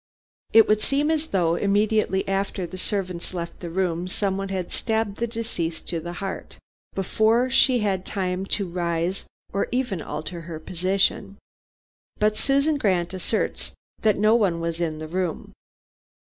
[0.51, 5.17] It would seem as though immediately after the servants left the room someone had stabbed
[5.17, 6.57] the deceased to the heart,
[6.95, 11.37] before she had time to rise or even alter her position.
[12.17, 15.53] But Susan Grant asserts that no one was in the room.